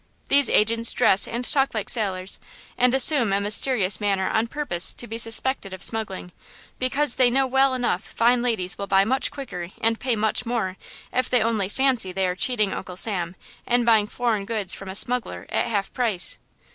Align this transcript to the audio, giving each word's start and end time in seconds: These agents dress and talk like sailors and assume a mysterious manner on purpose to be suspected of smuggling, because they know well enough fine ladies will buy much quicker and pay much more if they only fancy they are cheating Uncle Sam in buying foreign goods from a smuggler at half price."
These 0.29 0.49
agents 0.49 0.91
dress 0.93 1.27
and 1.27 1.43
talk 1.43 1.75
like 1.75 1.87
sailors 1.87 2.39
and 2.75 2.91
assume 2.91 3.31
a 3.31 3.39
mysterious 3.39 4.01
manner 4.01 4.27
on 4.27 4.47
purpose 4.47 4.95
to 4.95 5.05
be 5.05 5.19
suspected 5.19 5.75
of 5.75 5.83
smuggling, 5.83 6.31
because 6.79 7.13
they 7.13 7.29
know 7.29 7.45
well 7.45 7.75
enough 7.75 8.01
fine 8.03 8.41
ladies 8.41 8.79
will 8.79 8.87
buy 8.87 9.05
much 9.05 9.29
quicker 9.29 9.69
and 9.79 9.99
pay 9.99 10.15
much 10.15 10.43
more 10.43 10.75
if 11.13 11.29
they 11.29 11.43
only 11.43 11.69
fancy 11.69 12.11
they 12.11 12.25
are 12.25 12.33
cheating 12.35 12.73
Uncle 12.73 12.97
Sam 12.97 13.35
in 13.67 13.85
buying 13.85 14.07
foreign 14.07 14.45
goods 14.45 14.73
from 14.73 14.89
a 14.89 14.95
smuggler 14.95 15.45
at 15.49 15.67
half 15.67 15.93
price." 15.93 16.39